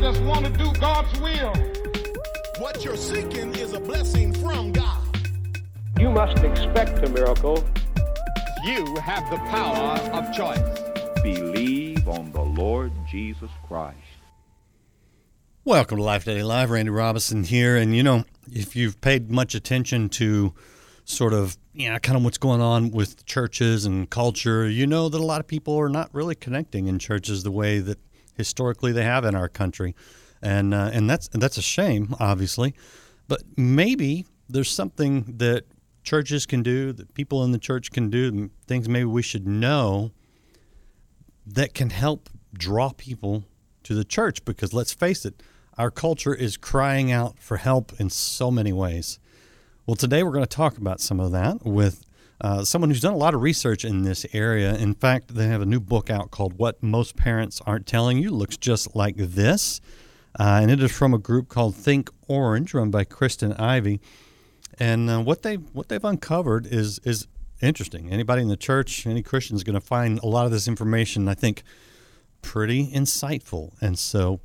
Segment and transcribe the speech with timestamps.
[0.00, 1.52] just want to do God's will.
[2.60, 5.02] What you're seeking is a blessing from God.
[5.98, 7.64] You must expect a miracle.
[8.64, 10.60] You have the power of choice.
[11.24, 13.96] Believe on the Lord Jesus Christ.
[15.64, 16.70] Welcome to Life Today Live.
[16.70, 17.76] Randy Robison here.
[17.76, 20.54] And you know, if you've paid much attention to
[21.04, 25.08] sort of, you know, kind of what's going on with churches and culture, you know
[25.08, 27.98] that a lot of people are not really connecting in churches the way that
[28.38, 29.94] historically they have in our country.
[30.40, 32.74] And, uh, and that's, that's a shame, obviously.
[33.26, 35.64] But maybe there's something that
[36.02, 40.12] churches can do, that people in the church can do, things maybe we should know
[41.44, 43.44] that can help draw people
[43.82, 44.44] to the church.
[44.46, 45.42] Because let's face it,
[45.76, 49.18] our culture is crying out for help in so many ways.
[49.86, 52.04] Well, today we're going to talk about some of that with
[52.40, 54.74] uh, someone who's done a lot of research in this area.
[54.74, 58.30] In fact, they have a new book out called What Most Parents Aren't Telling You.
[58.30, 59.80] Looks just like this.
[60.38, 64.00] Uh, and it is from a group called Think Orange, run by Kristen Ivy.
[64.78, 67.26] And uh, what they what they've uncovered is is
[67.60, 68.12] interesting.
[68.12, 71.26] Anybody in the church, any Christian is going to find a lot of this information.
[71.28, 71.64] I think
[72.42, 73.72] pretty insightful.
[73.80, 74.40] And so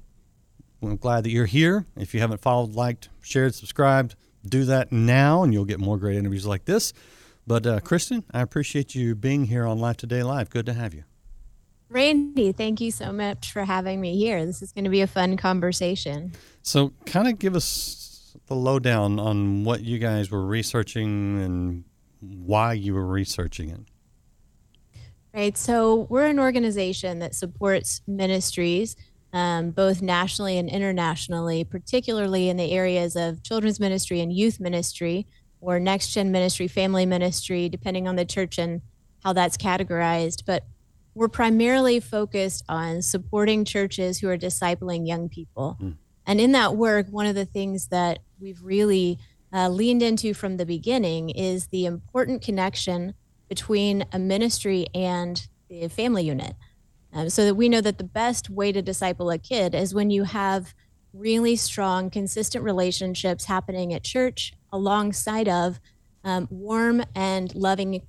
[0.81, 1.85] I'm glad that you're here.
[1.95, 6.17] If you haven't followed, liked, shared, subscribed, do that now, and you'll get more great
[6.17, 6.93] interviews like this.
[7.45, 10.49] But uh, Kristen, I appreciate you being here on Life Today Live.
[10.49, 11.03] Good to have you.
[11.89, 14.45] Randy, thank you so much for having me here.
[14.45, 16.31] This is going to be a fun conversation.
[16.61, 21.83] So, kind of give us the lowdown on what you guys were researching and
[22.19, 23.81] why you were researching it.
[25.33, 25.57] Right.
[25.57, 28.95] So, we're an organization that supports ministries
[29.33, 35.27] um, both nationally and internationally, particularly in the areas of children's ministry and youth ministry,
[35.63, 38.81] or next gen ministry, family ministry, depending on the church and
[39.23, 40.43] how that's categorized.
[40.45, 40.63] But
[41.15, 45.77] we're primarily focused on supporting churches who are discipling young people.
[45.81, 45.95] Mm.
[46.25, 49.19] And in that work, one of the things that we've really
[49.53, 53.13] uh, leaned into from the beginning is the important connection
[53.47, 56.55] between a ministry and the family unit.
[57.13, 60.09] Um, so that we know that the best way to disciple a kid is when
[60.09, 60.73] you have
[61.13, 65.79] really strong, consistent relationships happening at church alongside of
[66.23, 68.01] um, warm and loving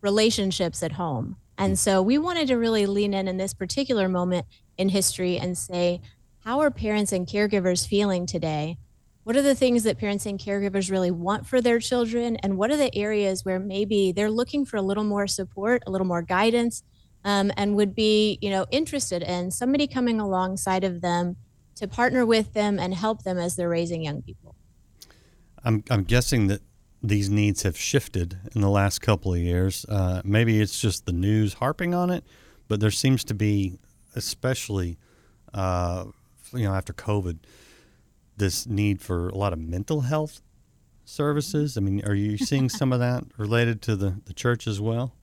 [0.00, 1.36] relationships at home.
[1.58, 4.46] And so we wanted to really lean in in this particular moment
[4.76, 6.00] in history and say,
[6.40, 8.78] how are parents and caregivers feeling today?
[9.24, 12.36] What are the things that parents and caregivers really want for their children?
[12.36, 15.90] And what are the areas where maybe they're looking for a little more support, a
[15.90, 16.84] little more guidance,
[17.24, 21.36] um, and would be, you know, interested in somebody coming alongside of them
[21.76, 24.54] to partner with them and help them as they're raising young people.
[25.64, 26.60] I'm, I'm guessing that
[27.02, 29.84] these needs have shifted in the last couple of years.
[29.88, 32.24] Uh, maybe it's just the news harping on it,
[32.68, 33.78] but there seems to be,
[34.14, 34.98] especially,
[35.54, 36.04] uh,
[36.52, 37.38] you know, after COVID,
[38.36, 40.40] this need for a lot of mental health
[41.04, 41.76] services.
[41.76, 45.15] I mean, are you seeing some of that related to the, the church as well?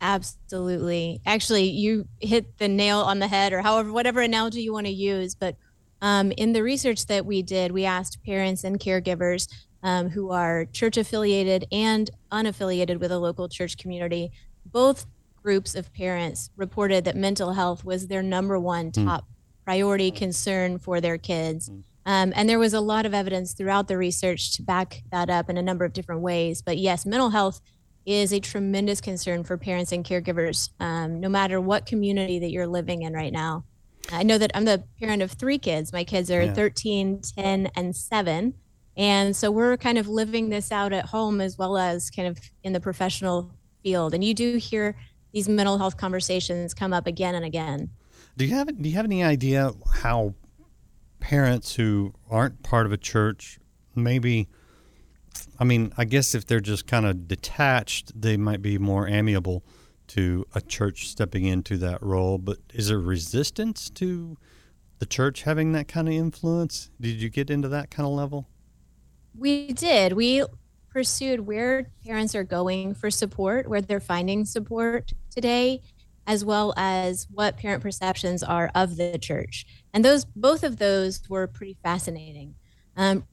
[0.00, 1.20] Absolutely.
[1.26, 4.92] Actually, you hit the nail on the head, or however, whatever analogy you want to
[4.92, 5.34] use.
[5.34, 5.56] But
[6.00, 9.48] um, in the research that we did, we asked parents and caregivers
[9.82, 14.30] um, who are church affiliated and unaffiliated with a local church community.
[14.64, 15.06] Both
[15.42, 19.06] groups of parents reported that mental health was their number one hmm.
[19.06, 19.64] top mm.
[19.64, 21.70] priority concern for their kids.
[21.70, 21.82] Mm.
[22.06, 25.50] Um, and there was a lot of evidence throughout the research to back that up
[25.50, 26.62] in a number of different ways.
[26.62, 27.60] But yes, mental health
[28.06, 32.66] is a tremendous concern for parents and caregivers, um, no matter what community that you're
[32.66, 33.64] living in right now.
[34.12, 35.92] I know that I'm the parent of three kids.
[35.92, 36.54] My kids are yeah.
[36.54, 38.54] 13, 10, and 7.
[38.96, 42.38] And so we're kind of living this out at home as well as kind of
[42.64, 43.52] in the professional
[43.82, 44.14] field.
[44.14, 44.96] And you do hear
[45.32, 47.90] these mental health conversations come up again and again.
[48.36, 50.34] Do you have do you have any idea how
[51.20, 53.58] parents who aren't part of a church
[53.94, 54.48] maybe
[55.58, 59.64] I mean, I guess if they're just kind of detached, they might be more amiable
[60.08, 62.38] to a church stepping into that role.
[62.38, 64.36] But is there resistance to
[64.98, 66.90] the church having that kind of influence?
[67.00, 68.48] Did you get into that kind of level?
[69.36, 70.14] We did.
[70.14, 70.44] We
[70.90, 75.82] pursued where parents are going for support, where they're finding support today,
[76.26, 79.66] as well as what parent perceptions are of the church.
[79.94, 82.56] And those both of those were pretty fascinating.
[82.96, 83.24] Um,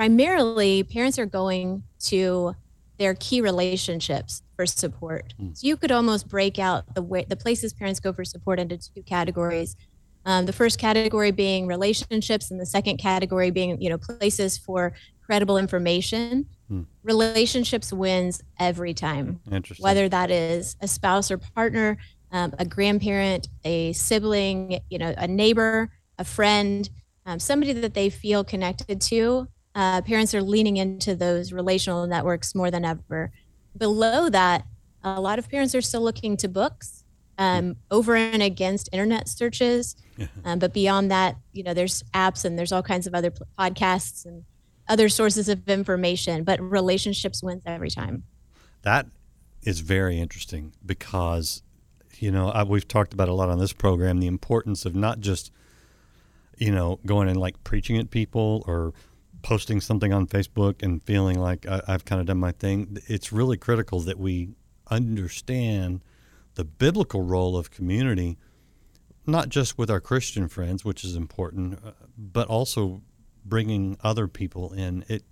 [0.00, 2.56] primarily parents are going to
[2.98, 5.34] their key relationships for support.
[5.38, 5.54] Mm.
[5.54, 8.78] So you could almost break out the way the places parents go for support into
[8.78, 9.76] two categories.
[10.24, 14.94] Um, the first category being relationships, and the second category being you know places for
[15.20, 16.46] credible information.
[16.72, 16.86] Mm.
[17.02, 19.40] Relationships wins every time.
[19.52, 19.84] Interesting.
[19.84, 21.98] Whether that is a spouse or partner,
[22.32, 26.88] um, a grandparent, a sibling, you know, a neighbor, a friend,
[27.26, 29.46] um, somebody that they feel connected to,
[29.80, 33.32] uh, parents are leaning into those relational networks more than ever.
[33.74, 34.66] Below that,
[35.02, 37.02] a lot of parents are still looking to books
[37.38, 39.96] um, over and against internet searches.
[40.44, 44.26] Um, but beyond that, you know, there's apps and there's all kinds of other podcasts
[44.26, 44.44] and
[44.86, 46.44] other sources of information.
[46.44, 48.24] But relationships wins every time.
[48.82, 49.06] That
[49.62, 51.62] is very interesting because,
[52.18, 55.20] you know, I, we've talked about a lot on this program the importance of not
[55.20, 55.50] just,
[56.58, 58.92] you know, going and like preaching at people or
[59.42, 62.98] posting something on Facebook and feeling like I, I've kind of done my thing.
[63.06, 64.50] It's really critical that we
[64.90, 66.02] understand
[66.54, 68.38] the biblical role of community,
[69.26, 73.02] not just with our Christian friends, which is important, uh, but also
[73.44, 75.04] bringing other people in.
[75.08, 75.24] It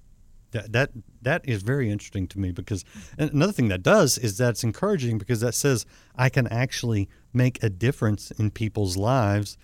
[0.52, 0.90] that that
[1.20, 2.84] that is very interesting to me because
[3.19, 5.84] another thing that does is that it's encouraging because that says
[6.16, 9.58] I can actually make a difference in people's lives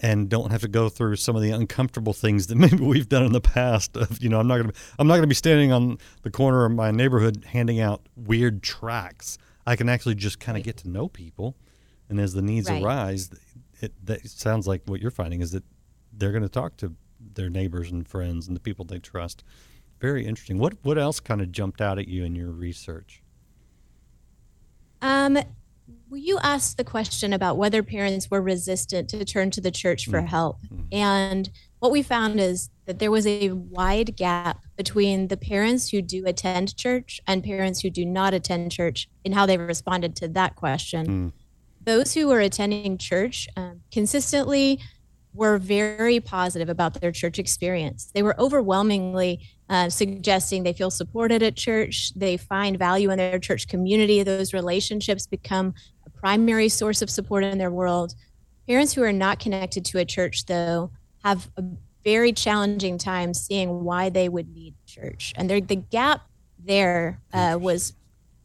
[0.00, 3.24] and don't have to go through some of the uncomfortable things that maybe we've done
[3.24, 5.34] in the past of you know I'm not going to I'm not going to be
[5.34, 9.38] standing on the corner of my neighborhood handing out weird tracts.
[9.66, 11.56] I can actually just kind of get to know people
[12.08, 12.82] and as the needs Right.
[12.82, 13.30] arise
[13.80, 15.64] it that sounds like what you're finding is that
[16.12, 16.94] they're going to talk to
[17.34, 19.42] their neighbors and friends and the people they trust.
[20.00, 20.58] Very interesting.
[20.58, 23.22] What what else kind of jumped out at you in your research?
[25.02, 25.38] Um,
[26.14, 30.20] you asked the question about whether parents were resistant to turn to the church for
[30.22, 30.58] help.
[30.92, 36.00] And what we found is that there was a wide gap between the parents who
[36.00, 40.28] do attend church and parents who do not attend church in how they responded to
[40.28, 41.32] that question.
[41.84, 44.80] Those who were attending church um, consistently
[45.34, 48.10] were very positive about their church experience.
[48.14, 52.12] They were overwhelmingly uh, suggesting they feel supported at church.
[52.14, 54.22] They find value in their church community.
[54.22, 55.74] Those relationships become
[56.24, 58.14] primary source of support in their world.
[58.66, 60.90] Parents who are not connected to a church, though,
[61.22, 61.64] have a
[62.02, 65.34] very challenging time seeing why they would need church.
[65.36, 66.22] And there, the gap
[66.58, 67.92] there uh, was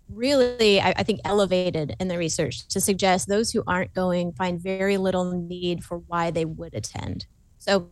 [0.09, 4.59] really, I, I think, elevated in the research to suggest those who aren't going find
[4.59, 7.27] very little need for why they would attend.
[7.59, 7.89] So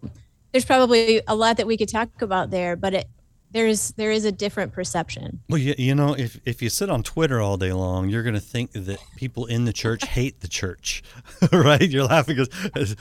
[0.51, 3.07] there's probably a lot that we could talk about there, but it,
[3.51, 5.39] there's there is a different perception.
[5.49, 8.35] Well, you, you know, if, if you sit on Twitter all day long, you're going
[8.35, 11.01] to think that people in the church hate the church,
[11.51, 11.81] right?
[11.89, 12.39] You're laughing,
[12.75, 12.95] as,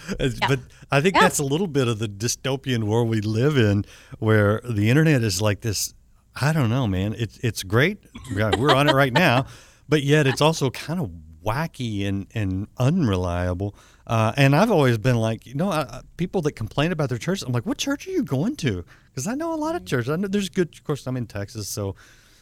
[0.49, 0.61] but
[0.91, 1.23] I think Yeah.
[1.23, 3.85] that's a little bit of the dystopian world we live in,
[4.19, 5.95] where the internet is like this.
[6.41, 7.15] I don't know, man.
[7.19, 7.99] It's it's great.
[8.35, 9.47] We're on it right now,
[9.89, 11.11] but yet it's also kind of
[11.45, 13.75] wacky and and unreliable.
[14.07, 17.43] Uh, and I've always been like, you know, uh, people that complain about their church.
[17.43, 18.85] I'm like, what church are you going to?
[19.09, 20.11] Because I know a lot of churches.
[20.11, 20.73] I know there's good.
[20.75, 21.97] Of course, I'm in Texas, so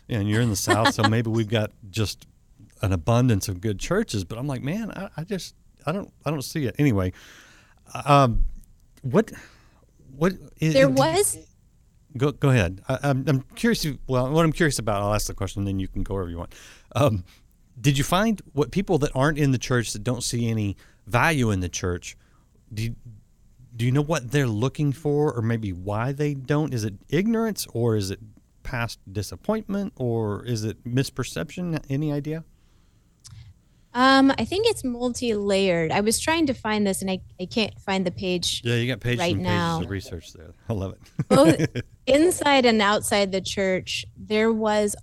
[0.08, 2.26] and you're in the South, so maybe we've got just
[2.82, 4.24] an abundance of good churches.
[4.24, 5.54] But I'm like, man, I, I just
[5.86, 7.12] I don't I don't see it anyway.
[8.04, 8.44] Um,
[9.02, 9.32] what
[10.16, 11.38] what is, There was
[12.16, 12.80] Go go ahead.
[12.88, 13.84] I, I'm I'm curious.
[13.84, 16.14] if- Well, what I'm curious about, I'll ask the question, and then you can go
[16.14, 16.54] wherever you want.
[16.94, 17.24] Um,
[17.80, 20.76] did you find what people that aren't in the church that don't see any
[21.06, 22.16] value in the church?
[22.72, 22.96] Do you,
[23.76, 26.72] do you know what they're looking for, or maybe why they don't?
[26.74, 28.20] Is it ignorance, or is it
[28.62, 31.82] past disappointment, or is it misperception?
[31.90, 32.44] Any idea?
[33.96, 35.92] um I think it's multi-layered.
[35.92, 38.88] I was trying to find this and I, I can't find the page Yeah, you
[38.88, 39.74] got pages Right and now.
[39.76, 40.50] pages of research there.
[40.68, 41.00] I love it.
[41.28, 44.96] both inside and outside the church there was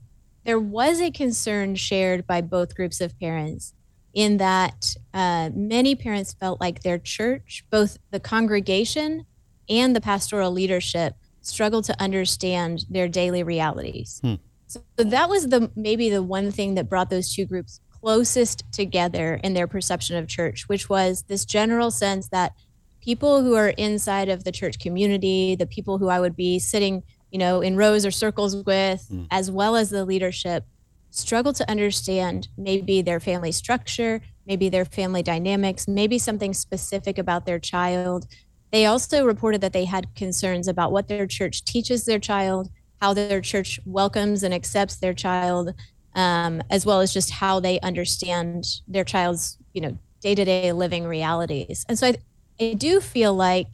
[0.44, 3.74] there was a concern shared by both groups of parents
[4.14, 9.26] in that uh, many parents felt like their church both the congregation
[9.70, 14.36] and the pastoral leadership struggled to understand their daily realities Hmm.
[14.68, 19.40] so that was the maybe the one thing that brought those two groups closest together
[19.44, 22.54] in their perception of church which was this general sense that
[23.02, 27.02] people who are inside of the church community, the people who I would be sitting,
[27.32, 30.66] you know, in rows or circles with, as well as the leadership,
[31.12, 37.46] struggle to understand maybe their family structure, maybe their family dynamics, maybe something specific about
[37.46, 38.26] their child.
[38.72, 42.70] They also reported that they had concerns about what their church teaches their child,
[43.02, 45.74] how their church welcomes and accepts their child,
[46.16, 51.86] um, as well as just how they understand their child's, you know, day-to-day living realities.
[51.90, 52.16] And so I,
[52.60, 53.68] I do feel like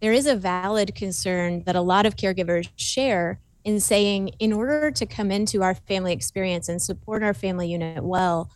[0.00, 4.90] there is a valid concern that a lot of caregivers share in saying, in order
[4.90, 8.50] to come into our family experience and support our family unit well,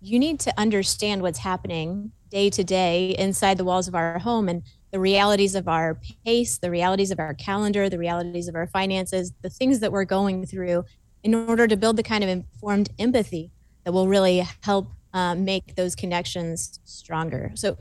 [0.00, 4.48] you need to understand what's happening day to day inside the walls of our home
[4.48, 8.66] and the realities of our pace, the realities of our calendar, the realities of our
[8.66, 10.84] finances, the things that we're going through
[11.22, 13.50] in order to build the kind of informed empathy
[13.84, 17.50] that will really help um, make those connections stronger.
[17.54, 17.78] So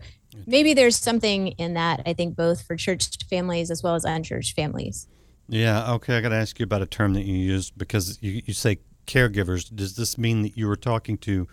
[0.47, 2.01] maybe there's something in that.
[2.05, 5.07] I think both for church families as well as unchurched families.
[5.47, 5.93] Yeah.
[5.93, 6.17] Okay.
[6.17, 8.79] I got to ask you about a term that you use because you, you say
[9.07, 9.73] caregivers.
[9.73, 11.47] Does this mean that you were talking to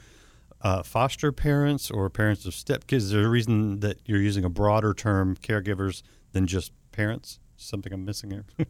[0.62, 2.97] uh, foster parents or parents of stepkids?
[2.99, 7.40] Is there a reason that you're using a broader term, caregivers, than just parents?
[7.56, 8.44] Something I'm missing here.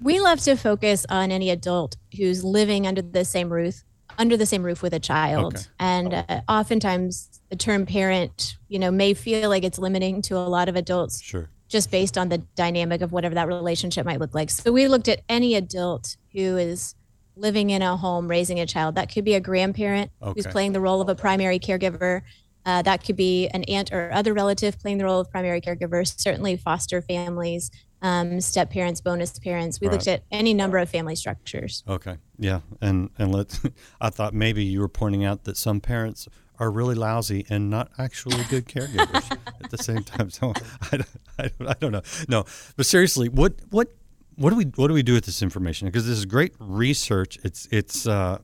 [0.00, 3.82] we love to focus on any adult who's living under the same roof
[4.16, 5.64] under the same roof with a child Okay.
[5.78, 10.48] and uh, oftentimes the term parent you know may feel like it's limiting to a
[10.48, 11.50] lot of adults sure.
[11.68, 15.08] Just based on the dynamic of whatever that relationship might look like so we looked
[15.08, 16.94] at any adult who is
[17.36, 20.80] living in a home raising a child that could be a grandparent who's playing the
[20.80, 22.22] role of a primary caregiver
[22.66, 26.04] uh, that could be an aunt or other relative playing the role of primary caregiver
[26.20, 27.70] certainly foster families
[28.00, 29.94] um, step parents bonus parents we Right.
[29.94, 32.16] looked at any number of family structures Okay.
[32.38, 32.60] Yeah.
[32.80, 33.58] And and let
[34.00, 36.28] I thought maybe you were pointing out that some parents
[36.60, 39.30] are really lousy and not actually good caregivers
[39.64, 40.30] at the same time.
[40.30, 40.52] So
[40.92, 42.02] I, don't- I, I don't know.
[42.28, 42.44] No,
[42.76, 43.88] but seriously, what what
[44.36, 45.86] what do we what do we do with this information?
[45.88, 47.38] Because this is great research.
[47.44, 48.38] It's it's uh,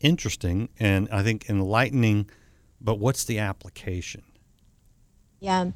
[0.00, 2.28] interesting and I think enlightening.
[2.80, 4.22] But what's the application?
[5.40, 5.70] Yeah.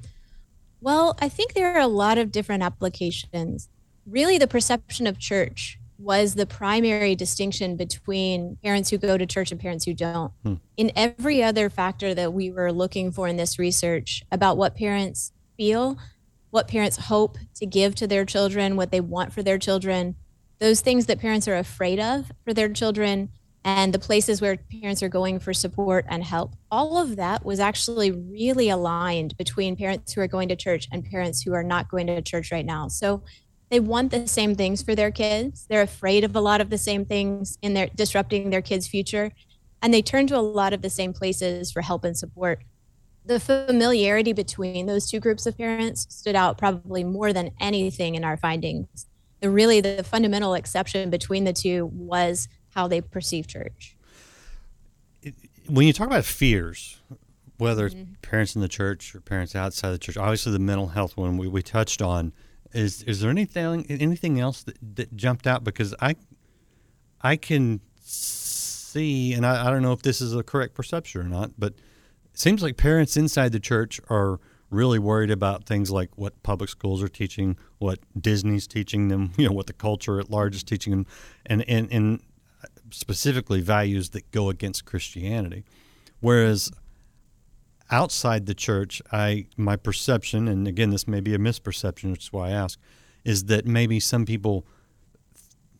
[0.80, 3.68] Well, I think there are a lot of different applications.
[4.06, 9.52] Really, the perception of church was the primary distinction between parents who go to church
[9.52, 10.32] and parents who don't.
[10.44, 10.54] Hmm.
[10.76, 15.32] In every other factor that we were looking for in this research about what parents
[15.56, 15.96] feel,
[16.50, 20.16] what parents hope to give to their children, what they want for their children,
[20.58, 23.30] those things that parents are afraid of for their children,
[23.64, 26.54] and the places where parents are going for support and help.
[26.70, 31.04] All of that was actually really aligned between parents who are going to church and
[31.04, 32.88] parents who are not going to church right now.
[32.88, 33.22] So
[33.72, 35.64] they want the same things for their kids.
[35.66, 39.32] They're afraid of a lot of the same things in their disrupting their kids' future.
[39.80, 42.64] And they turn to a lot of the same places for help and support.
[43.24, 48.24] The familiarity between those two groups of parents stood out probably more than anything in
[48.24, 49.06] our findings.
[49.40, 53.96] The really the fundamental exception between the two was how they perceive church.
[55.66, 57.00] when you talk about fears,
[57.56, 58.12] whether it's mm-hmm.
[58.20, 61.48] parents in the church or parents outside the church, obviously the mental health one we,
[61.48, 62.34] we touched on.
[62.72, 65.64] Is is there anything anything else that, that jumped out?
[65.64, 66.16] Because I
[67.20, 71.24] I can see, and I, I don't know if this is a correct perception or
[71.24, 76.10] not, but it seems like parents inside the church are really worried about things like
[76.16, 80.30] what public schools are teaching, what Disney's teaching them, you know, what the culture at
[80.30, 81.06] large is teaching them,
[81.46, 82.20] and and, and
[82.90, 85.64] specifically values that go against Christianity.
[86.20, 86.70] Whereas
[87.92, 92.32] outside the church, I my perception, and again this may be a misperception, which is
[92.32, 92.78] why I ask,
[93.24, 94.66] is that maybe some people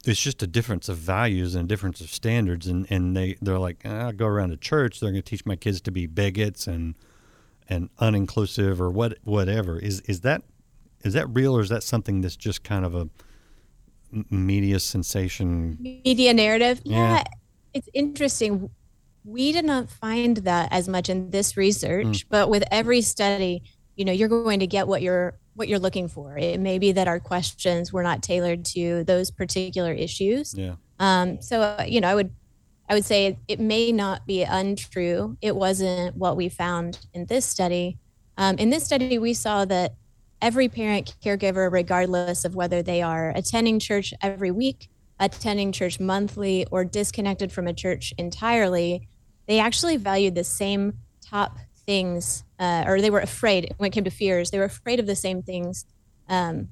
[0.05, 3.59] it's just a difference of values and a difference of standards, and, and they they're
[3.59, 6.07] like, "Ah, I go around to church, they're going to teach my kids to be
[6.07, 6.95] bigots and
[7.69, 9.79] and uninclusive or what whatever.
[9.79, 10.43] Is is that
[11.05, 13.09] is that real or is that something that's just kind of a
[14.31, 15.79] media sensation?
[15.81, 16.81] Media narrative.
[16.85, 17.17] Yeah.
[17.17, 17.25] Yeah.
[17.75, 18.71] It's interesting.
[19.25, 23.63] We did not find that as much in this research, but with every study,
[23.97, 26.39] you know, you're going to get what you're what you're looking for.
[26.39, 30.55] It may be that our questions were not tailored to those particular issues.
[30.55, 30.77] Yeah.
[30.99, 32.33] Um, so you know, I would
[32.89, 35.37] I would say it, it may not be untrue.
[35.41, 37.99] It wasn't what we found in this study.
[38.37, 39.95] Um, in this study, we saw that
[40.41, 44.89] every parent caregiver, regardless of whether they are attending church every week,
[45.21, 49.09] attending church monthly, or disconnected from a church entirely,
[49.47, 54.05] they actually valued the same top things, uh, or they were afraid when it came
[54.05, 54.51] to fears.
[54.51, 55.85] They were afraid of the same things
[56.29, 56.69] um,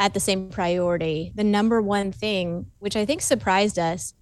[0.00, 1.32] at the same priority.
[1.34, 4.14] The number one thing, which I think surprised us,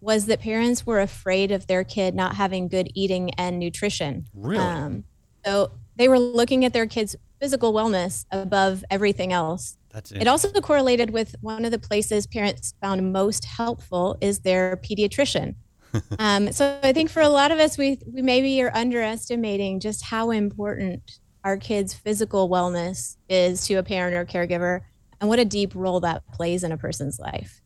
[0.00, 4.26] was that parents were afraid of their kid not having good eating and nutrition.
[4.32, 4.64] Really?
[4.64, 5.04] Um,
[5.44, 9.76] so they were looking at their kids' physical wellness above everything else.
[9.90, 14.76] That's It also correlated with one of the places parents found most helpful is their
[14.76, 15.56] pediatrician.
[16.18, 20.04] um, so I think for a lot of us, we we maybe are underestimating just
[20.04, 24.80] how important our kids' physical wellness is to a parent or caregiver,
[25.20, 27.60] and what a deep role that plays in a person's life.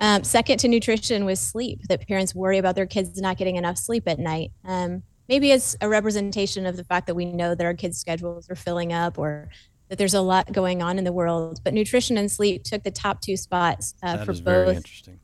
[0.00, 1.82] Um, second to nutrition was sleep.
[1.88, 4.50] That parents worry about their kids not getting enough sleep at night.
[4.64, 8.48] Um, maybe it's a representation of the fact that we know that our kids' schedules
[8.48, 9.50] are filling up, or
[9.88, 11.60] that there's a lot going on in the world.
[11.62, 15.19] But nutrition and sleep took the top two spots uh, for both interesting.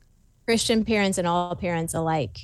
[0.47, 2.39] Christian parents and all parents alike.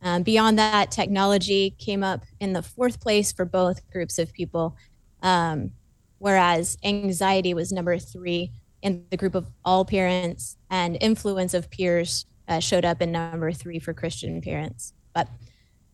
[0.00, 4.76] Um, beyond that, technology came up in the fourth place for both groups of people,
[5.22, 5.72] um,
[6.18, 12.26] whereas anxiety was number three in the group of all parents, and influence of peers
[12.46, 14.92] uh, showed up in number three for Christian parents.
[15.12, 15.28] But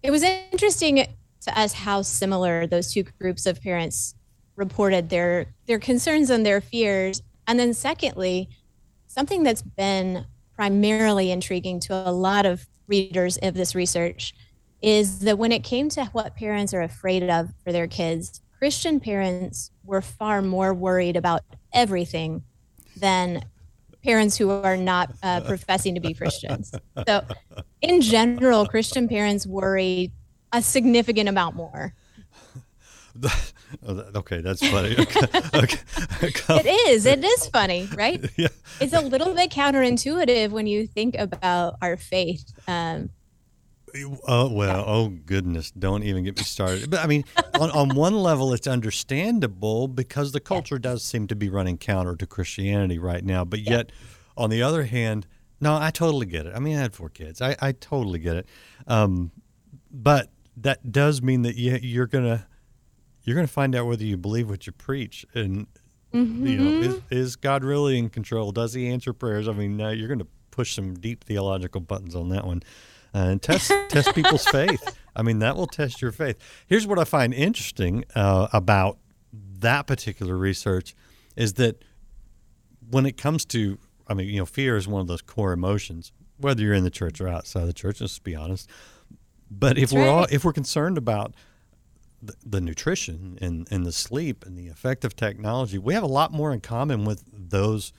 [0.03, 1.07] it was interesting
[1.41, 4.15] to us how similar those two groups of parents
[4.57, 7.23] reported their their concerns and their fears.
[7.47, 8.51] And then secondly,
[9.07, 14.35] something that's been primarily intriguing to a lot of readers of this research
[14.83, 19.01] is that when it came to what parents are afraid of for their kids, Christian
[19.01, 21.43] parents were far more worried about
[21.73, 22.43] everything
[22.97, 23.45] than
[24.03, 26.73] parents who are not uh, professing to be Christians.
[27.07, 27.25] So,
[27.81, 30.13] in general, Christian parents worry
[30.53, 31.95] a significant amount more.
[33.89, 34.97] okay, that's funny.
[34.99, 35.79] okay,
[36.23, 36.61] okay.
[36.61, 37.07] It is.
[37.07, 38.25] It is funny, right?
[38.37, 38.49] Yeah.
[38.81, 42.53] It's a little bit counterintuitive when you think about our faith.
[42.67, 43.11] Um,
[44.27, 45.71] Oh well, oh goodness!
[45.71, 46.91] Don't even get me started.
[46.91, 47.25] But I mean,
[47.61, 52.17] on, on one level, it's understandable because the culture does seem to be running counter
[52.17, 53.45] to Christianity right now.
[53.45, 53.93] But yet,
[54.37, 55.29] on the other hand,
[55.61, 56.55] no, I totally get it.
[56.57, 57.41] I mean, I had four kids.
[57.41, 58.47] I, I totally get it.
[58.89, 59.31] Um,
[59.93, 62.49] but that does mean that you, you're gonna
[63.25, 65.67] you're gonna find out whether you believe what you preach, and
[66.13, 66.21] you
[66.59, 68.53] know, is, is God really in control?
[68.53, 69.49] Does He answer prayers?
[69.49, 72.63] I mean, uh, you're gonna push some deep theological buttons on that one
[73.15, 74.97] uh, and test test people's faith.
[75.17, 76.37] I mean, that will test your faith.
[76.67, 78.99] Here's what I find interesting uh, about
[79.33, 80.95] that particular research
[81.37, 81.85] is that
[82.91, 86.13] when it comes to, I mean, you know, fear is one of those core emotions,
[86.39, 88.01] whether you're in the church or outside the church.
[88.01, 88.69] Let's be honest.
[89.51, 91.35] But if That's we're all—if we're concerned about
[92.27, 96.07] the, the nutrition and, and the sleep and the effect of technology, we have a
[96.09, 97.93] lot more in common with those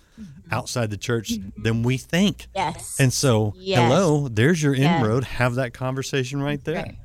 [0.52, 2.48] outside the church than we think.
[2.56, 2.98] yes.
[3.00, 3.80] And so, Yes.
[3.82, 4.98] hello, there's your Yeah.
[5.00, 5.24] inroad.
[5.26, 6.84] Have that conversation right there.
[6.84, 6.98] Right.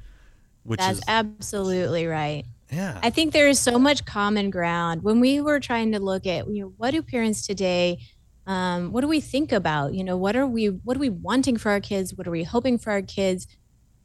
[0.63, 2.45] Which That's is, absolutely right.
[2.71, 3.01] yeah.
[3.03, 6.47] I think there is so much common ground when we were trying to look at
[6.49, 7.99] you know what do parents today
[8.47, 11.57] um, what do we think about you know what are we what are we wanting
[11.57, 13.47] for our kids what are we hoping for our kids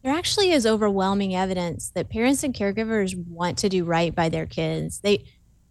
[0.06, 4.46] there actually is overwhelming evidence that parents and caregivers want to do right by their
[4.46, 5.24] kids they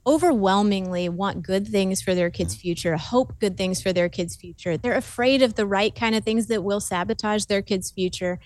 [0.06, 4.76] overwhelmingly want good things for their kids future hope good things for their kids future
[4.78, 8.38] they're afraid of the right kind of things that will sabotage their kids future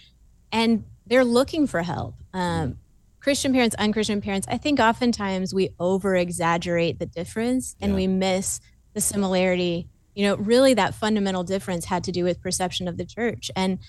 [0.52, 2.78] and they're looking for help um,
[3.20, 7.96] Christian parents, unchristian parents, I think oftentimes we over exaggerate the difference and Yeah.
[7.98, 8.62] we miss
[8.94, 9.90] the similarity.
[10.16, 13.52] You know, really that fundamental difference had to do with perception of the church.
[13.56, 13.80] And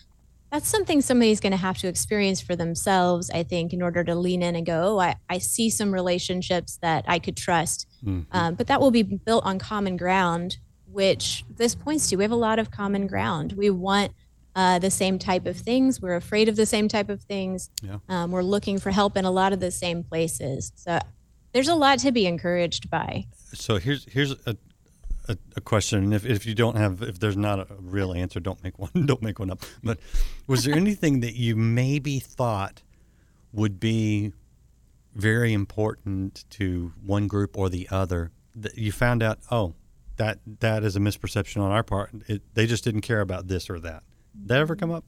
[0.51, 4.15] that's something somebody's going to have to experience for themselves, I think, in order to
[4.15, 7.87] lean in and go, oh, I, I see some relationships that I could trust.
[8.05, 8.27] Mhm.
[8.33, 12.17] Um, but that will be built on common ground, which this points to.
[12.17, 13.53] We have a lot of common ground.
[13.53, 14.13] We want
[14.57, 16.01] uh, the same type of things.
[16.03, 17.71] We're afraid of the same type of things.
[17.83, 17.99] Yeah.
[18.09, 20.73] Um, we're looking for help in a lot of the same places.
[20.75, 20.99] So
[21.53, 23.27] there's a lot to be encouraged by.
[23.53, 24.57] so here's here's a,
[25.31, 26.13] a, a question.
[26.13, 28.91] If, if you don't have if there's not a real answer, don't make one.
[29.07, 29.63] Don't make one up.
[29.83, 29.99] But
[30.47, 32.83] was there anything that you maybe thought
[33.53, 34.33] would be
[35.15, 39.39] very important to one group or the other that you found out?
[39.51, 39.75] Oh,
[40.17, 42.11] that that is a misperception on our part.
[42.27, 44.03] It, they just didn't care about this or that.
[44.39, 45.05] Did that ever come up?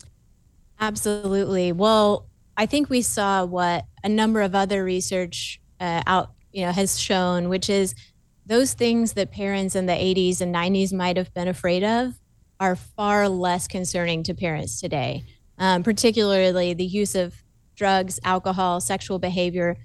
[0.81, 1.73] Absolutely.
[1.73, 6.73] Well, I think we saw what a number of other research uh, out, you know,
[6.73, 7.95] has shown, which is
[8.47, 12.15] those things that parents in the 80s and 90s might have been afraid of
[12.59, 15.25] are far less concerning to parents today.
[15.59, 17.43] Um, particularly the use of
[17.75, 19.77] drugs, alcohol, sexual behavior.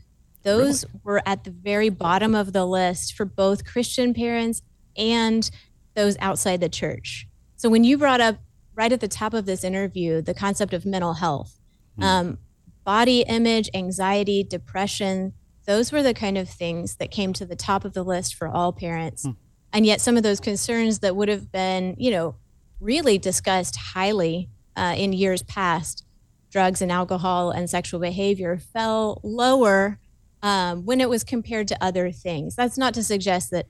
[0.43, 4.61] Those were at the very bottom of the list for both Christian parents
[4.95, 5.49] and
[5.95, 7.27] those outside the church.
[7.55, 8.37] So when you brought up
[8.75, 11.59] right at the top of this interview the concept of mental health,
[11.99, 12.37] um,
[12.83, 15.33] body image, anxiety, depression,
[15.67, 18.47] those were the kind of things that came to the top of the list for
[18.47, 19.25] all parents.
[19.73, 22.35] And yet, some of those concerns that would have been, you know,
[22.79, 26.05] really discussed highly uh, in years past,
[26.49, 29.99] drugs and alcohol and sexual behavior, fell lower
[30.41, 32.55] um, when it was compared to other things.
[32.55, 33.67] That's not to suggest that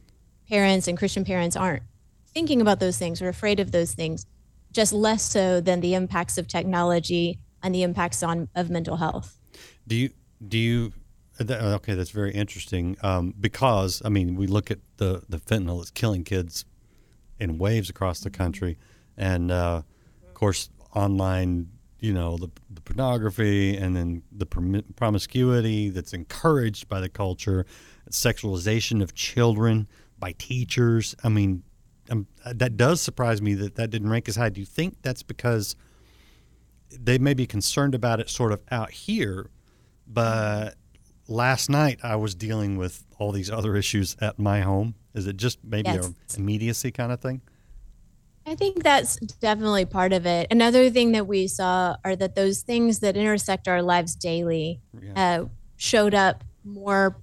[0.48, 1.84] parents and Christian parents aren't
[2.28, 4.28] thinking about those things or afraid of those things,
[4.72, 9.40] just less so than the impacts of technology and the impacts on of mental health.
[9.88, 10.12] Do you
[10.48, 10.94] do you?
[11.40, 12.98] That- Okay, that's very interesting.
[13.02, 16.66] Um, because I mean, we look at the the fentanyl that's killing kids
[17.40, 18.78] in waves across the country,
[19.16, 19.82] and uh,
[20.28, 21.70] of course, online.
[22.00, 27.66] You know the, the pornography and then the promi- promiscuity that's encouraged by the culture,
[28.12, 29.88] sexualization of children
[30.20, 31.16] by teachers.
[31.24, 31.64] I mean,
[32.12, 34.50] um, that does surprise me that that didn't rank as high.
[34.50, 35.76] Do you think that's because
[36.92, 39.50] they may be concerned about it sort of out here,
[40.08, 40.76] but
[41.28, 44.96] last night I was dealing with all these other issues at my home.
[45.14, 46.14] Is it just maybe Yes.
[46.36, 47.42] a immediacy kind of thing?
[48.46, 50.48] I think that's definitely part of it.
[50.52, 55.42] Another thing that we saw are that those things that intersect our lives daily, Yeah.
[55.42, 57.18] uh, showed up more,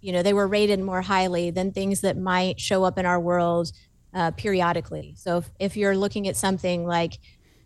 [0.00, 3.20] you know, they were rated more highly than things that might show up in our
[3.20, 3.70] world
[4.12, 5.14] uh, periodically.
[5.16, 7.18] So if, if you're looking at something like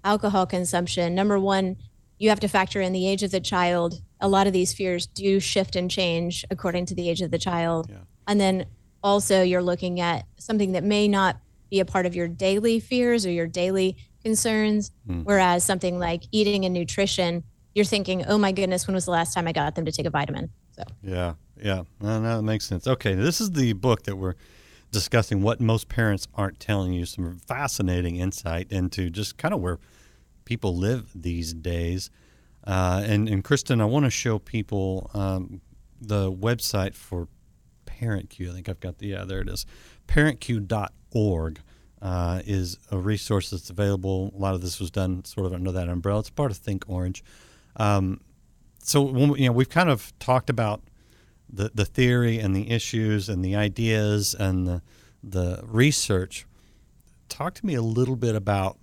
[0.05, 1.77] alcohol consumption, number one,
[2.19, 4.01] you have to factor in the age of the child.
[4.21, 7.39] A lot of these fears do shift and change according to the age of the
[7.39, 7.89] child.
[7.89, 7.99] Yeah.
[8.27, 8.67] And then
[9.03, 11.39] also you're looking at something that may not
[11.71, 14.91] be a part of your daily fears or your daily concerns.
[15.07, 15.23] Hmm.
[15.23, 19.35] Whereas something like eating and nutrition, you're thinking, oh my goodness, when was the last
[19.35, 20.51] time I got them to take a vitamin?
[20.73, 21.83] So Yeah, yeah.
[22.01, 22.87] No, no, that makes sense.
[22.87, 24.35] Okay, this is the book that we're
[24.91, 27.05] discussing what most parents aren't telling you.
[27.05, 29.79] Some fascinating insight into just kind of where
[30.49, 32.11] people live these days.
[32.67, 35.61] Uh, and, and Kristen, I want to show people um,
[36.01, 37.29] the website for
[37.85, 38.51] Parent Cue.
[38.51, 39.67] I think I've got the, yeah, there it is.
[40.07, 41.61] ParentCue.org
[42.01, 44.33] uh, is a resource that's available.
[44.35, 46.21] A lot of this was done sort of under that umbrella.
[46.21, 47.23] It's part of Think Orange.
[47.77, 48.23] Um,
[48.83, 50.81] so when you know we've kind of talked about
[51.53, 54.83] the the theory and the issues and the ideas and the
[55.23, 56.47] the research.
[57.29, 58.79] Talk to me a little bit about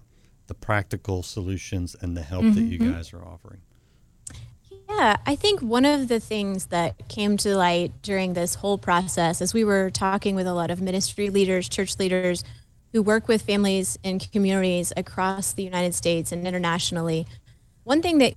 [0.47, 2.93] the practical solutions and the help that mm-hmm, you mm-hmm.
[2.93, 3.61] guys are offering.
[4.89, 9.41] Yeah, I think one of the things that came to light during this whole process,
[9.41, 12.43] as we were talking with a lot of ministry leaders, church leaders
[12.93, 17.25] who work with families and communities across the United States and internationally,
[17.83, 18.35] one thing that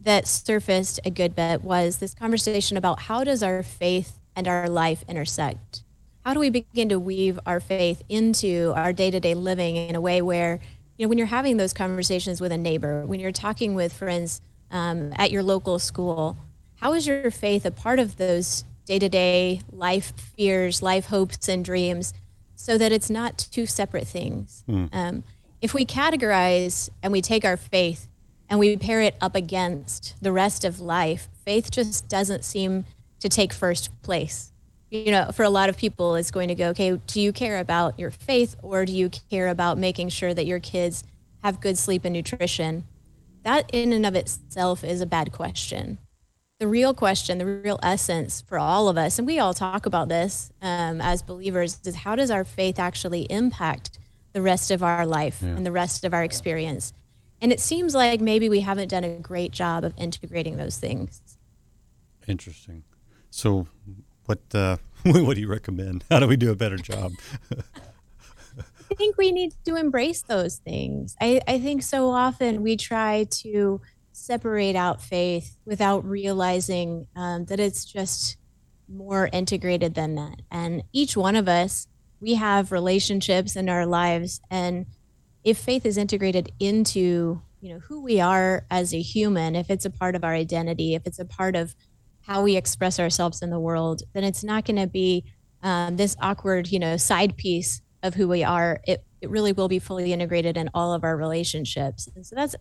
[0.00, 4.68] that surfaced a good bit was this conversation about how does our faith and our
[4.68, 5.82] life intersect?
[6.24, 10.22] How do we begin to weave our faith into our day-to-day living in a way
[10.22, 10.60] where,
[10.96, 14.40] you know, when you're having those conversations with a neighbor, when you're talking with friends
[14.70, 16.36] um, at your local school,
[16.76, 22.12] how is your faith a part of those day-to-day life fears, life hopes, and dreams,
[22.54, 24.62] so that it's not two separate things?
[24.92, 25.24] Um,
[25.60, 28.06] if we categorize and we take our faith
[28.48, 32.84] and we pair it up against the rest of life, faith just doesn't seem
[33.20, 34.52] to take first place.
[34.94, 37.58] You know, for a lot of people, it's going to go, okay, do you care
[37.58, 41.02] about your faith or do you care about making sure that your kids
[41.42, 42.84] have good sleep and nutrition?
[43.42, 45.98] That, in and of itself, is a bad question.
[46.60, 50.08] The real question, the real essence for all of us, and we all talk about
[50.08, 53.98] this um, as believers, is how does our faith actually impact
[54.32, 56.92] the rest of our life and the rest of our experience?
[57.40, 61.20] And it seems like maybe we haven't done a great job of integrating those things.
[62.28, 62.84] Interesting.
[63.30, 63.66] So,
[64.26, 66.04] what uh, what do you recommend?
[66.10, 67.12] How do we do a better job?
[68.90, 71.16] I think we need to embrace those things.
[71.20, 73.80] I, I think so often we try to
[74.12, 78.36] separate out faith without realizing um, that it's just
[78.88, 80.42] more integrated than that.
[80.50, 81.88] And each one of us,
[82.20, 84.40] we have relationships in our lives.
[84.50, 84.86] And
[85.42, 89.86] if faith is integrated into you know who we are as a human, if it's
[89.86, 91.74] a part of our identity, if it's a part of
[92.26, 95.24] how we express ourselves in the world, then it's not going to be
[95.62, 98.80] um, this awkward, you know, side piece of who we are.
[98.86, 102.08] It, it really will be fully integrated in all of our relationships.
[102.14, 102.54] And so that's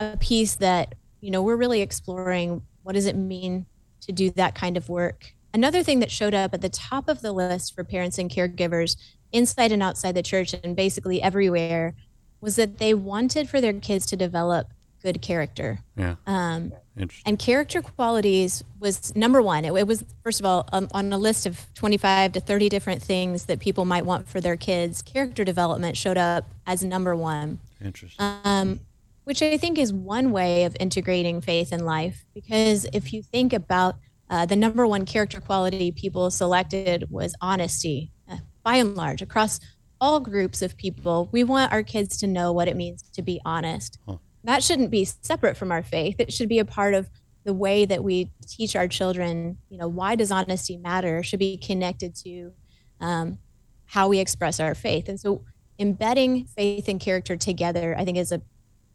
[0.00, 2.62] a piece that, you know, we're really exploring.
[2.82, 3.66] What does it mean
[4.02, 5.34] to do that kind of work?
[5.52, 8.96] Another thing that showed up at the top of the list for parents and caregivers
[9.32, 11.94] inside and outside the church and basically everywhere
[12.40, 15.80] was that they wanted for their kids to develop good character.
[15.96, 17.30] Yeah, Um, interesting.
[17.30, 19.64] and character qualities was number one.
[19.64, 23.02] It, it was, first of all, um, on a list of 25 to 30 different
[23.02, 27.60] things that people might want for their kids, character development showed up as number one,
[27.84, 28.24] Interesting.
[28.44, 28.80] um,
[29.24, 32.24] which I think is one way of integrating faith in life.
[32.34, 33.96] Because if you think about
[34.30, 39.58] uh, the number one character quality people selected was honesty, uh, by and large, across
[40.00, 43.40] all groups of people, we want our kids to know what it means to be
[43.44, 43.98] honest.
[44.44, 46.16] That shouldn't be separate from our faith.
[46.18, 47.10] It should be a part of
[47.44, 49.58] the way that we teach our children.
[49.68, 51.22] You know, why does honesty matter?
[51.22, 52.52] Should be connected to
[53.00, 53.38] um,
[53.86, 55.08] how we express our faith.
[55.08, 55.44] And so,
[55.78, 58.42] embedding faith and character together, I think, is a,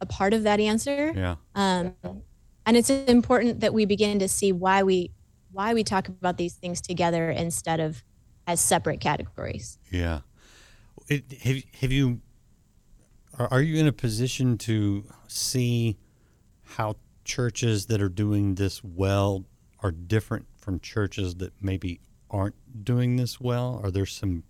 [0.00, 1.12] a part of that answer.
[1.14, 1.36] yeah.
[1.54, 1.94] Um,
[2.66, 5.10] and it's important that we begin to see why we
[5.52, 8.02] why we talk about these things together instead of
[8.46, 9.78] as separate categories.
[9.90, 10.20] Yeah.
[11.08, 12.20] It, have have you
[13.38, 15.96] are, you in a position to see
[16.62, 19.44] how churches that are doing this well
[19.80, 23.80] are different from churches that maybe aren't doing this well?
[23.82, 24.44] Are there some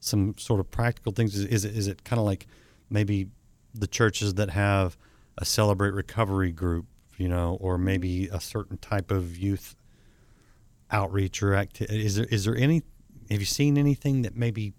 [0.00, 1.36] some sort of practical things?
[1.36, 2.46] Is, is it is it kind of like
[2.90, 3.28] maybe
[3.74, 4.96] the churches that have
[5.38, 9.74] a celebrate recovery group, you know, or maybe a certain type of youth
[10.90, 12.04] outreach or activity?
[12.04, 12.82] Is there is there any?
[13.30, 14.74] Have you seen anything that maybe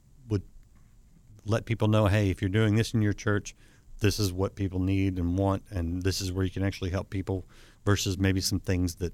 [1.46, 3.56] let people know, hey, if you're doing this in your church,
[4.00, 7.10] this is what people need and want, and this is where you can actually help
[7.10, 7.46] people,
[7.86, 9.14] versus maybe some things that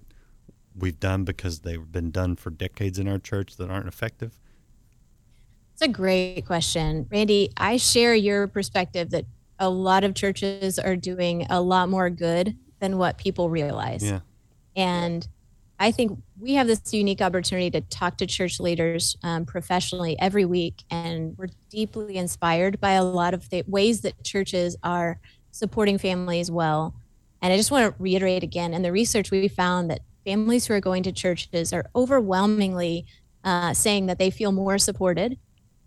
[0.77, 4.37] we've done because they've been done for decades in our church that aren't effective?
[5.73, 7.07] It's a great question.
[7.11, 9.25] Randy, I share your perspective that
[9.59, 14.03] a lot of churches are doing a lot more good than what people realize.
[14.03, 14.19] Yeah.
[14.75, 15.27] And
[15.81, 20.43] I think we have this unique opportunity to talk to church leaders um, professionally every
[20.43, 25.19] week, and we're deeply inspired by a lot of the ways that churches are
[25.51, 26.93] supporting families well.
[27.41, 30.73] And I just want to reiterate again in the research, we found that families who
[30.73, 33.05] are going to churches are overwhelmingly
[33.45, 35.37] uh, saying that they feel more supported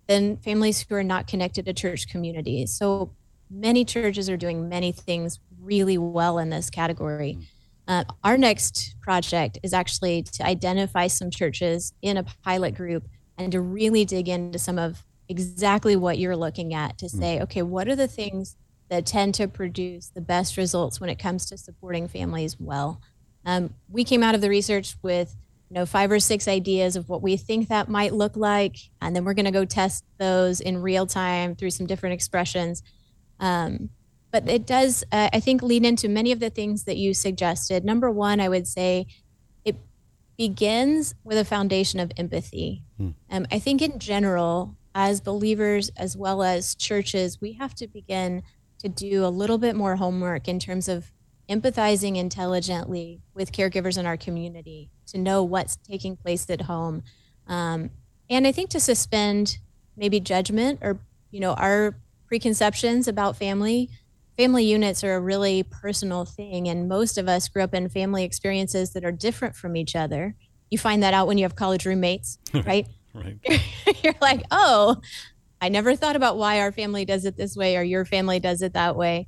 [0.06, 2.74] than families who are not connected to church communities.
[2.74, 3.12] So
[3.50, 7.38] many churches are doing many things really well in this category.
[7.88, 13.04] Uh, our next project is actually to identify some churches in a pilot group
[13.38, 17.62] and to really dig into some of exactly what you're looking at to say, okay,
[17.62, 18.56] what are the things
[18.88, 23.00] that tend to produce the best results when it comes to supporting families well?
[23.44, 25.36] Um, we came out of the research with
[25.70, 29.16] you know five or six ideas of what we think that might look like and
[29.16, 32.82] then we're going to go test those in real time through some different expressions
[33.40, 33.88] um,
[34.32, 37.84] but it does uh, i think lead into many of the things that you suggested.
[37.84, 39.06] Number one i would say
[39.64, 39.76] it
[40.36, 42.82] begins with a foundation of empathy.
[43.30, 48.42] Um, i think in general as believers as well as churches we have to begin
[48.78, 51.12] to do a little bit more homework in terms of
[51.48, 57.02] empathizing intelligently with caregivers in our community to know what's taking place at home.
[57.46, 57.90] Um,
[58.32, 59.58] and i think to suspend
[59.96, 60.98] maybe judgment or
[61.30, 61.94] you know our
[62.26, 63.90] preconceptions about family
[64.36, 68.24] family units are a really personal thing and most of us grew up in family
[68.24, 70.34] experiences that are different from each other
[70.70, 73.36] you find that out when you have college roommates right Right.
[74.02, 74.96] you're like oh
[75.60, 78.62] i never thought about why our family does it this way or your family does
[78.62, 79.26] it that way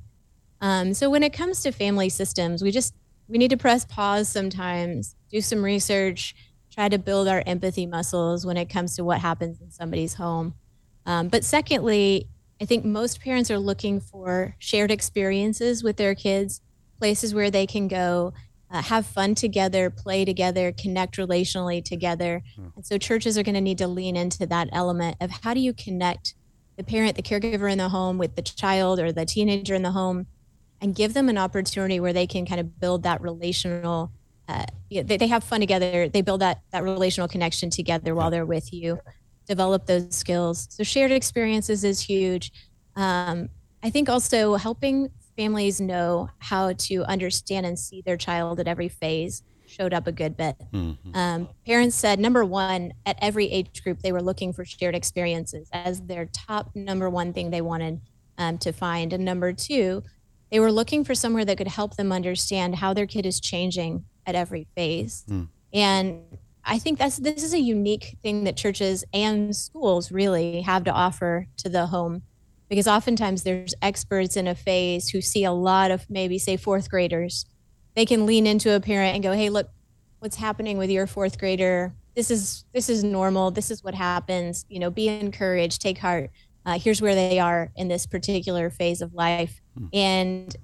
[0.61, 2.95] um, so when it comes to family systems, we just
[3.27, 6.35] we need to press pause sometimes, do some research,
[6.71, 10.53] try to build our empathy muscles when it comes to what happens in somebody's home.
[11.05, 12.29] Um, but secondly,
[12.61, 16.61] I think most parents are looking for shared experiences with their kids,
[16.99, 18.33] places where they can go,
[18.71, 22.43] uh, have fun together, play together, connect relationally together.
[22.75, 25.59] And so churches are going to need to lean into that element of how do
[25.59, 26.33] you connect
[26.77, 29.91] the parent, the caregiver in the home with the child or the teenager in the
[29.91, 30.27] home
[30.81, 34.11] and give them an opportunity where they can kind of build that relational
[34.47, 36.07] uh, they, they have fun together.
[36.07, 38.99] They build that that relational connection together while they're with you
[39.45, 40.67] develop those skills.
[40.69, 42.51] So shared experiences is huge.
[42.95, 43.49] Um,
[43.83, 48.89] i think also helping families know how to understand and see their child at every
[48.89, 50.55] phase showed up a good bit.
[51.13, 55.67] Um, parents said number one at every age group they were looking for shared experiences
[55.73, 57.99] as their top number one thing they wanted
[58.37, 59.11] um, to find.
[59.13, 60.03] And number two
[60.51, 64.05] they were looking for somewhere that could help them understand how their kid is changing
[64.25, 65.25] at every phase.
[65.73, 66.21] And
[66.65, 70.91] I think that's this is a unique thing that churches and schools really have to
[70.91, 72.23] offer to the home
[72.69, 76.89] because oftentimes there's experts in a phase who see a lot of maybe say fourth
[76.89, 77.45] graders.
[77.95, 79.69] They can lean into a parent and go, "Hey, look
[80.19, 81.93] what's happening with your fourth grader.
[82.15, 83.51] This is this is normal.
[83.51, 84.65] This is what happens.
[84.67, 86.31] You know, be encouraged, take heart.
[86.65, 89.61] Uh, here's where they are in this particular phase of life."
[89.93, 90.55] And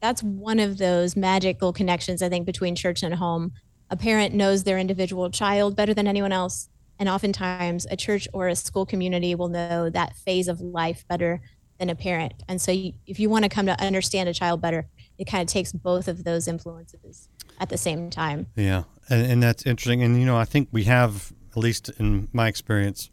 [0.00, 3.52] that's one of those magical connections, I think, between church and home.
[3.92, 6.70] A parent knows their individual child better than anyone else.
[6.98, 11.42] And oftentimes, a church or a school community will know that phase of life better
[11.78, 12.32] than a parent.
[12.48, 14.86] And so, you, if you want to come to understand a child better,
[15.18, 17.28] it kind of takes both of those influences
[17.60, 18.46] at the same time.
[18.56, 20.02] Yeah, and, and that's interesting.
[20.02, 23.10] And you know, I think we have, at least in my experience,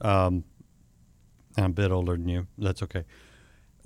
[0.00, 0.44] um,
[1.58, 2.46] I'm a bit older than you.
[2.56, 3.04] That's okay.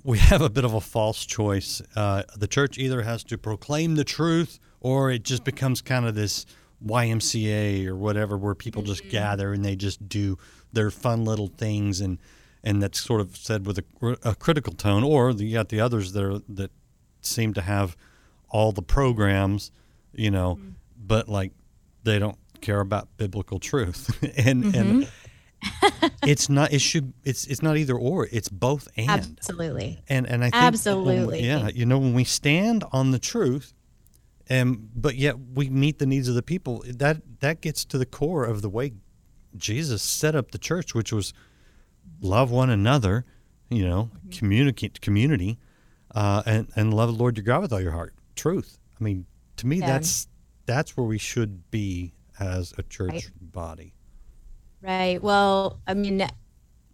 [0.01, 1.81] We have a bit of a false choice.
[1.93, 6.15] Uh, the church either has to proclaim the truth, or it just becomes kind of
[6.15, 6.45] this
[6.85, 9.11] YMCA or whatever, where people just mm-hmm.
[9.11, 10.37] gather and they just do
[10.73, 12.19] their fun little things, and
[12.63, 15.03] and that's sort of said with a, a critical tone.
[15.03, 16.71] Or you got the others that are, that
[17.21, 17.95] seem to have
[18.49, 19.71] all the programs,
[20.13, 20.69] you know, mm-hmm.
[20.97, 21.51] but like
[22.03, 26.07] they don't care about biblical truth, and and mm-hmm.
[26.23, 26.73] it's not.
[26.73, 27.13] It should.
[27.23, 28.27] It's it's not either or.
[28.31, 29.09] It's both and.
[29.09, 29.99] Absolutely.
[30.07, 31.43] And and I think when- Absolutely.
[31.43, 31.69] yeah.
[31.69, 33.73] You know, when we stand on the truth,
[34.49, 36.83] and but yet we meet the needs of the people.
[36.87, 38.93] That that gets to the core of the way
[39.55, 41.33] Jesus set up the church, which was
[42.21, 43.25] love one another.
[43.69, 45.59] You know, communicate community,
[46.15, 48.13] uh, and and love the Lord your God with all your heart.
[48.35, 48.79] Truth.
[48.99, 49.25] I mean,
[49.57, 49.87] to me, Yeah.
[49.87, 50.27] that's
[50.65, 53.31] that's where we should be as a church Right.
[53.41, 53.93] body.
[54.81, 55.21] Right.
[55.21, 56.25] Well, I mean,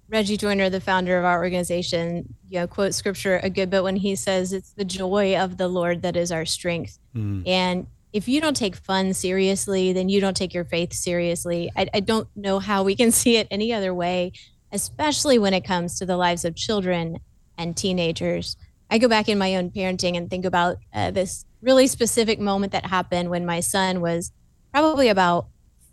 [0.09, 3.95] Reggie Joiner, the founder of our organization, you know, quotes scripture a good bit when
[3.95, 6.99] he says it's the joy of the Lord that is our strength.
[7.47, 11.71] And if you don't take fun seriously, then you don't take your faith seriously.
[11.75, 14.33] I, I don't know how we can see it any other way,
[14.71, 17.19] especially when it comes to the lives of children
[17.57, 18.55] and teenagers.
[18.91, 22.73] I go back in my own parenting and think about uh, this really specific moment
[22.73, 24.31] that happened when my son was
[24.71, 25.47] probably about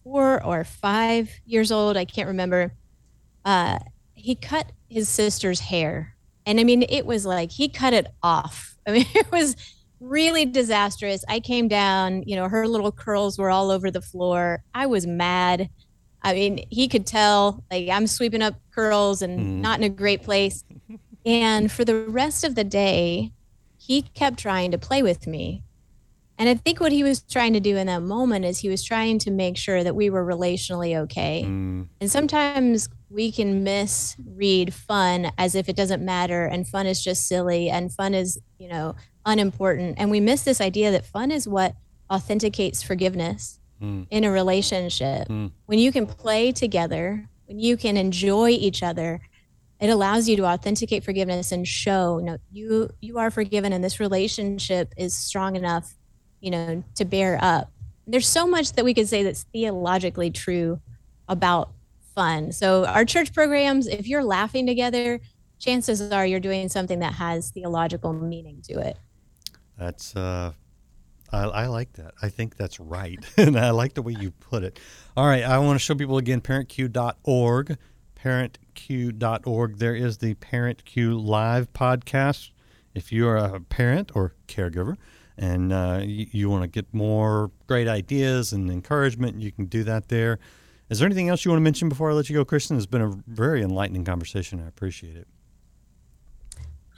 [0.04, 1.96] four or five years old.
[1.96, 2.72] I can't remember.
[3.44, 3.78] Uh,
[4.20, 6.14] he cut his sister's hair.
[6.46, 8.76] And I mean, it was like he cut it off.
[8.86, 9.56] I mean, it was
[10.00, 11.24] really disastrous.
[11.28, 14.62] I came down, you know, her little curls were all over the floor.
[14.74, 15.68] I was mad.
[16.22, 19.60] I mean, he could tell, like, I'm sweeping up curls and mm.
[19.60, 20.64] not in a great place.
[21.26, 23.32] and for the rest of the day,
[23.78, 25.62] he kept trying to play with me.
[26.40, 28.82] And I think what he was trying to do in that moment is he was
[28.82, 31.44] trying to make sure that we were relationally okay.
[31.46, 31.88] Mm.
[32.00, 37.28] And sometimes we can misread fun as if it doesn't matter and fun is just
[37.28, 38.94] silly and fun is, you know,
[39.26, 39.96] unimportant.
[39.98, 41.76] And we miss this idea that fun is what
[42.10, 44.06] authenticates forgiveness mm.
[44.10, 45.28] in a relationship.
[45.28, 45.52] Mm.
[45.66, 49.20] When you can play together, when you can enjoy each other,
[49.78, 53.82] it allows you to authenticate forgiveness and show, you know, you you are forgiven and
[53.82, 55.94] this relationship is strong enough,
[56.40, 57.70] you know, to bear up.
[58.06, 60.80] There's so much that we could say that's theologically true
[61.28, 61.70] about
[62.14, 62.52] fun.
[62.52, 65.20] So our church programs, if you're laughing together,
[65.58, 68.98] chances are you're doing something that has theological meaning to it.
[69.78, 70.52] That's uh,
[71.32, 72.14] I, I, like that.
[72.20, 74.78] I think that's right, and I like the way you put it.
[75.16, 77.78] All right, I want to show people again parentcue.org,
[78.22, 79.78] parentcue.org.
[79.78, 82.50] There is the ParentCue Live podcast.
[82.92, 84.96] If you are a parent or caregiver
[85.40, 89.82] and uh, you, you want to get more great ideas and encouragement, you can do
[89.84, 90.38] that there.
[90.90, 92.76] Is there anything else you want to mention before I let you go, Kristen?
[92.76, 94.62] It's been a very enlightening conversation.
[94.62, 95.26] I appreciate it.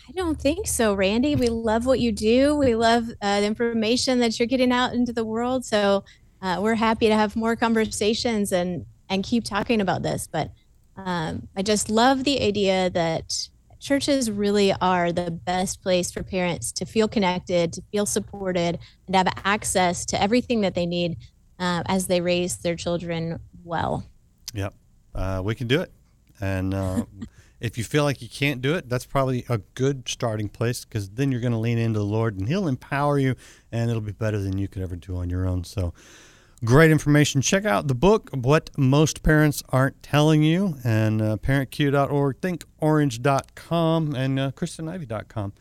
[0.09, 1.37] I don't think so, Randy.
[1.37, 2.57] We love what you do.
[2.57, 5.65] We love uh, the information that you're getting out into the world.
[5.65, 6.05] So
[6.41, 10.27] uh, we're happy to have more conversations and and keep talking about this.
[10.27, 10.51] But
[10.97, 13.49] um, I just love the idea that
[13.83, 19.17] churches really are the best place for parents to feel connected, to feel supported, and
[19.17, 21.17] have access to everything that they need
[21.59, 24.07] uh, as they raise their children well.
[24.55, 24.75] Yep,
[25.15, 25.93] uh, we can do it,
[26.41, 26.73] and.
[26.73, 27.05] Uh,
[27.63, 31.11] If you feel like you can't do it, that's probably a good starting place because
[31.11, 33.37] then you're going to lean into the Lord and He'll empower you
[33.71, 35.63] and it'll be better than you could ever do on your own.
[35.63, 35.95] So,
[36.65, 37.41] great information.
[37.41, 44.41] Check out the book, What Most Parents Aren't Telling You, and uh, parentcue.org, thinkorange.com, and
[44.41, 45.53] uh, kristenivy.com.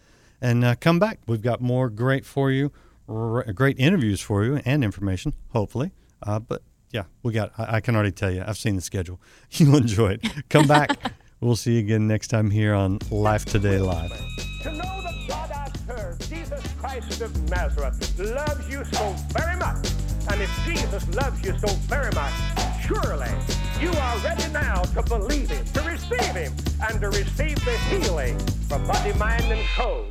[0.42, 1.20] And uh, come back.
[1.28, 2.72] We've got more great for you,
[3.08, 5.92] r- great interviews for you, and information, hopefully.
[6.24, 9.20] Uh, but yeah, we got, I, I can already tell you, I've seen the schedule.
[9.52, 10.50] You'll enjoy it.
[10.50, 10.98] Come back.
[11.42, 14.12] We'll see you again next time here on Life Today Live.
[14.62, 19.88] To know that God I serve, Jesus Christ of Nazareth, loves you so very much,
[20.30, 22.34] and if Jesus loves you so very much,
[22.86, 23.32] surely
[23.80, 26.54] you are ready now to believe Him, to receive Him,
[26.88, 30.06] and to receive the healing for body, mind, and soul